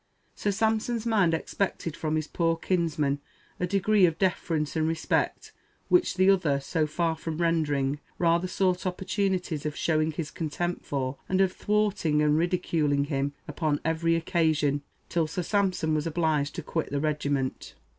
Sir 0.33 0.49
Sampson's 0.49 1.05
mind 1.05 1.35
expected 1.35 1.95
from 1.95 2.15
his 2.15 2.25
poor 2.27 2.55
kinsman 2.57 3.19
a 3.59 3.67
degree 3.67 4.07
of 4.07 4.17
deference 4.17 4.75
and 4.75 4.87
respect 4.87 5.51
which 5.89 6.15
the 6.15 6.27
other, 6.27 6.59
so 6.59 6.87
far 6.87 7.15
from 7.15 7.37
rendering, 7.37 7.99
rather 8.17 8.47
sought 8.47 8.87
opportunities 8.87 9.63
of 9.63 9.75
showing 9.75 10.11
his 10.11 10.31
contempt 10.31 10.83
for, 10.87 11.17
and 11.29 11.39
of 11.39 11.53
thwarting 11.53 12.19
and 12.23 12.35
ridiculing 12.35 13.03
him 13.13 13.33
upon 13.47 13.79
every 13.85 14.15
occasion, 14.15 14.81
till 15.07 15.27
Sir 15.27 15.43
Sampson 15.43 15.93
was 15.93 16.07
obliged 16.07 16.55
to 16.55 16.63
quit 16.63 16.89
the 16.89 16.99
regiment. 16.99 17.75